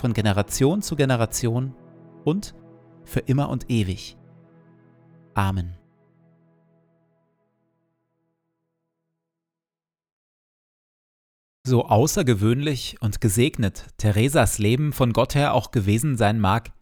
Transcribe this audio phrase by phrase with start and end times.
[0.00, 1.74] von Generation zu Generation
[2.24, 2.54] und
[3.04, 4.16] für immer und ewig.
[5.34, 5.76] Amen.
[11.66, 16.72] So außergewöhnlich und gesegnet Theresas Leben von Gott her auch gewesen sein mag,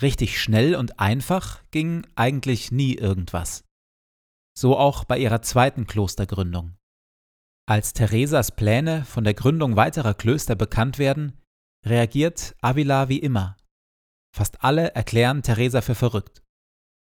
[0.00, 3.64] richtig schnell und einfach ging eigentlich nie irgendwas.
[4.56, 6.76] So auch bei ihrer zweiten Klostergründung.
[7.66, 11.41] Als Theresas Pläne von der Gründung weiterer Klöster bekannt werden,
[11.86, 13.56] reagiert Avila wie immer.
[14.34, 16.42] Fast alle erklären Teresa für verrückt.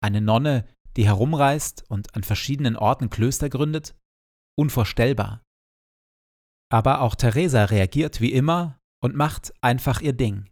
[0.02, 3.94] Eine Nonne, die herumreist und an verschiedenen Orten Klöster gründet?
[4.58, 5.42] Unvorstellbar.
[6.70, 10.48] Aber auch Teresa reagiert wie immer und macht einfach ihr Ding.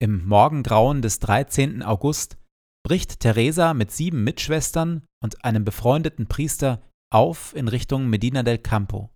[0.00, 1.82] Im Morgengrauen des 13.
[1.82, 2.38] August
[2.84, 9.10] bricht Teresa mit sieben Mitschwestern und einem befreundeten Priester auf in Richtung Medina del Campo.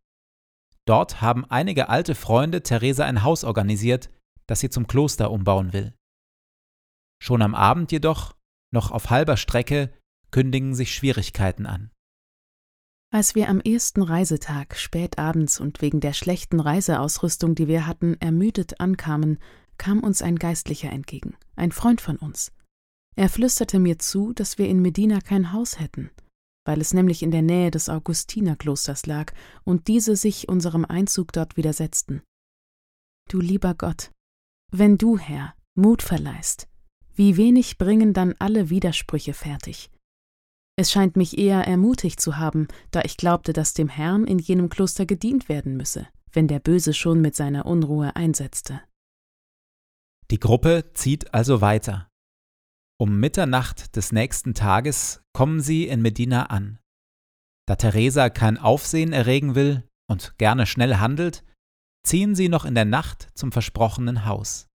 [0.87, 4.11] Dort haben einige alte Freunde Theresa ein Haus organisiert,
[4.47, 5.95] das sie zum Kloster umbauen will.
[7.23, 8.35] Schon am Abend jedoch,
[8.73, 9.93] noch auf halber Strecke,
[10.33, 11.91] kündigen sich Schwierigkeiten an.
[13.13, 18.17] Als wir am ersten Reisetag spät abends und wegen der schlechten Reiseausrüstung, die wir hatten,
[18.21, 19.39] ermüdet ankamen,
[19.77, 22.53] kam uns ein Geistlicher entgegen, ein Freund von uns.
[23.15, 26.11] Er flüsterte mir zu, dass wir in Medina kein Haus hätten
[26.65, 29.33] weil es nämlich in der Nähe des Augustinerklosters lag
[29.65, 32.23] und diese sich unserem Einzug dort widersetzten.
[33.29, 34.11] Du lieber Gott,
[34.71, 36.69] wenn du, Herr, Mut verleihst,
[37.15, 39.91] wie wenig bringen dann alle Widersprüche fertig.
[40.77, 44.69] Es scheint mich eher ermutigt zu haben, da ich glaubte, dass dem Herrn in jenem
[44.71, 48.81] Kloster gedient werden müsse, wenn der Böse schon mit seiner Unruhe einsetzte.
[50.31, 52.09] Die Gruppe zieht also weiter.
[53.01, 56.79] Um Mitternacht des nächsten Tages kommen sie in Medina an.
[57.67, 61.45] Da Teresa kein Aufsehen erregen will und gerne schnell handelt,
[62.07, 64.69] ziehen sie noch in der Nacht zum versprochenen Haus.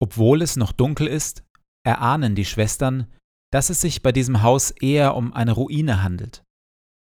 [0.00, 1.44] Obwohl es noch dunkel ist,
[1.84, 3.12] erahnen die Schwestern,
[3.52, 6.44] dass es sich bei diesem Haus eher um eine Ruine handelt.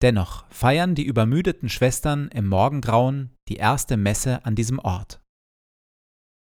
[0.03, 5.23] Dennoch feiern die übermüdeten Schwestern im Morgengrauen die erste Messe an diesem Ort.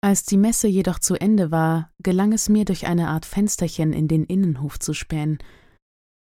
[0.05, 4.07] Als die Messe jedoch zu Ende war, gelang es mir durch eine Art Fensterchen in
[4.07, 5.39] den Innenhof zu spähen,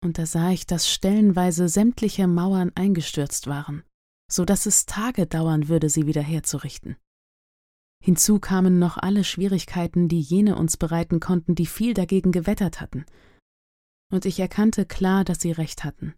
[0.04, 3.84] und da sah ich, dass stellenweise sämtliche Mauern eingestürzt waren,
[4.30, 6.98] so dass es Tage dauern würde, sie wieder herzurichten.
[8.04, 13.06] Hinzu kamen noch alle Schwierigkeiten, die jene uns bereiten konnten, die viel dagegen gewettert hatten.
[14.12, 16.14] Und ich erkannte klar, dass sie recht hatten.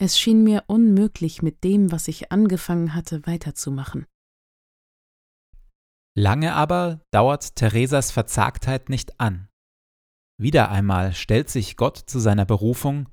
[0.00, 4.06] Es schien mir unmöglich, mit dem, was ich angefangen hatte, weiterzumachen.
[6.16, 9.48] Lange aber dauert Theresas Verzagtheit nicht an.
[10.40, 13.08] Wieder einmal stellt sich Gott zu seiner Berufung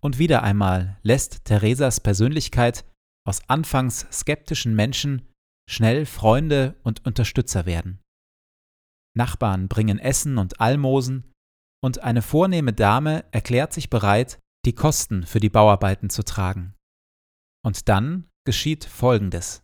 [0.00, 2.84] und wieder einmal lässt Theresas Persönlichkeit
[3.24, 5.28] aus anfangs skeptischen Menschen
[5.70, 8.00] schnell Freunde und Unterstützer werden.
[9.16, 11.32] Nachbarn bringen Essen und Almosen,
[11.84, 16.74] und eine vornehme Dame erklärt sich bereit, die Kosten für die Bauarbeiten zu tragen.
[17.64, 19.62] Und dann geschieht Folgendes.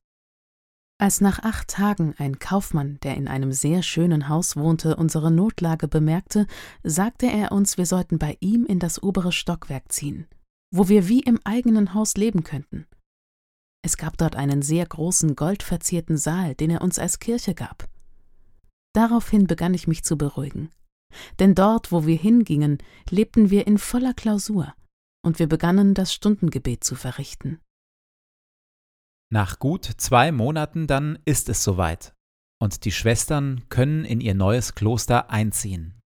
[1.00, 5.86] Als nach acht Tagen ein Kaufmann, der in einem sehr schönen Haus wohnte, unsere Notlage
[5.86, 6.48] bemerkte,
[6.82, 10.26] sagte er uns, wir sollten bei ihm in das obere Stockwerk ziehen,
[10.74, 12.88] wo wir wie im eigenen Haus leben könnten.
[13.84, 17.88] Es gab dort einen sehr großen goldverzierten Saal, den er uns als Kirche gab.
[18.92, 20.68] Daraufhin begann ich mich zu beruhigen.
[21.38, 22.78] Denn dort, wo wir hingingen,
[23.08, 24.74] lebten wir in voller Klausur,
[25.24, 27.60] und wir begannen das Stundengebet zu verrichten.
[29.30, 32.14] Nach gut zwei Monaten dann ist es soweit,
[32.62, 36.00] und die Schwestern können in ihr neues Kloster einziehen.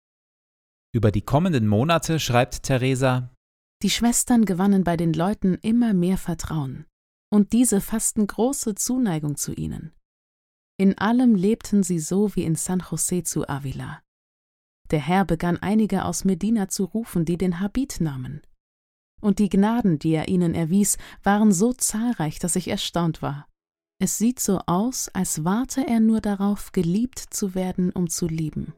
[0.95, 3.35] Über die kommenden Monate schreibt Theresa
[3.83, 6.87] Die Schwestern gewannen bei den Leuten immer mehr Vertrauen,
[7.33, 9.93] und diese fassten große Zuneigung zu ihnen.
[10.81, 14.01] In allem lebten sie so wie in San José zu Avila.
[14.93, 18.43] Der Herr begann einige aus Medina zu rufen, die den Habit nahmen
[19.21, 23.47] und die Gnaden, die er ihnen erwies, waren so zahlreich, dass ich erstaunt war.
[24.01, 28.75] Es sieht so aus, als warte er nur darauf, geliebt zu werden, um zu lieben.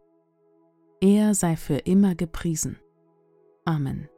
[1.01, 2.79] Er sei für immer gepriesen.
[3.65, 4.09] Amen.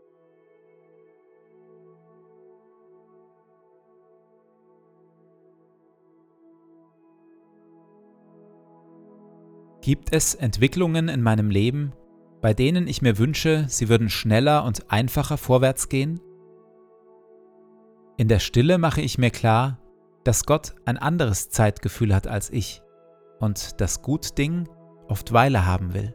[9.80, 11.92] Gibt es Entwicklungen in meinem Leben,
[12.42, 16.20] bei denen ich mir wünsche, sie würden schneller und einfacher vorwärts gehen?
[18.18, 19.78] In der Stille mache ich mir klar,
[20.24, 22.82] dass Gott ein anderes Zeitgefühl hat als ich
[23.38, 24.68] und das Gutding
[25.08, 26.14] oft Weile haben will.